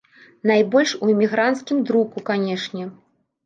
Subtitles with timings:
[0.51, 2.91] Найбольш у эмігранцкім друку, канечне.